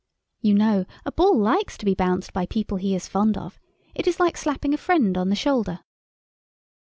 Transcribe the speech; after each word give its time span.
You 0.41 0.55
know, 0.55 0.85
a 1.05 1.11
Ball 1.11 1.37
likes 1.37 1.77
to 1.77 1.85
be 1.85 1.93
bounced 1.93 2.33
by 2.33 2.47
people 2.47 2.77
he 2.77 2.95
is 2.95 3.07
fond 3.07 3.37
of—it 3.37 4.07
is 4.07 4.19
like 4.19 4.35
slapping 4.35 4.73
a 4.73 4.77
friend 4.77 5.15
on 5.15 5.29
the 5.29 5.35
shoulder. 5.35 5.81